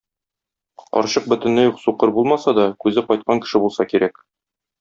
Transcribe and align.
Карчык 0.85 1.27
бөтенләй 1.33 1.71
үк 1.73 1.77
сукыр 1.83 2.13
булмаса 2.17 2.57
да, 2.63 2.67
күзе 2.87 3.07
кайткан 3.11 3.45
кеше 3.47 3.63
булса 3.67 3.91
кирәк. 3.95 4.23